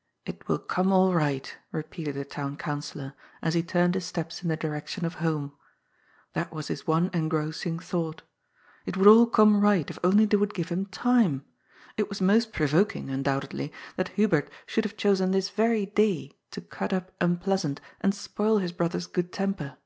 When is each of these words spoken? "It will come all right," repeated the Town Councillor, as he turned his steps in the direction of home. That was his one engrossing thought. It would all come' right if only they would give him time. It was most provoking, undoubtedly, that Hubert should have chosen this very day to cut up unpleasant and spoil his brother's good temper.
"It 0.26 0.48
will 0.48 0.58
come 0.58 0.92
all 0.92 1.14
right," 1.14 1.56
repeated 1.70 2.14
the 2.14 2.26
Town 2.26 2.58
Councillor, 2.58 3.14
as 3.40 3.54
he 3.54 3.62
turned 3.62 3.94
his 3.94 4.04
steps 4.04 4.42
in 4.42 4.50
the 4.50 4.54
direction 4.58 5.06
of 5.06 5.14
home. 5.14 5.54
That 6.34 6.52
was 6.52 6.68
his 6.68 6.86
one 6.86 7.08
engrossing 7.14 7.78
thought. 7.78 8.20
It 8.84 8.98
would 8.98 9.06
all 9.06 9.24
come' 9.26 9.62
right 9.62 9.88
if 9.88 9.98
only 10.04 10.26
they 10.26 10.36
would 10.36 10.52
give 10.52 10.68
him 10.68 10.84
time. 10.84 11.46
It 11.96 12.10
was 12.10 12.20
most 12.20 12.52
provoking, 12.52 13.08
undoubtedly, 13.08 13.72
that 13.96 14.08
Hubert 14.08 14.50
should 14.66 14.84
have 14.84 14.98
chosen 14.98 15.30
this 15.30 15.48
very 15.48 15.86
day 15.86 16.36
to 16.50 16.60
cut 16.60 16.92
up 16.92 17.10
unpleasant 17.18 17.80
and 18.02 18.14
spoil 18.14 18.58
his 18.58 18.72
brother's 18.72 19.06
good 19.06 19.32
temper. 19.32 19.78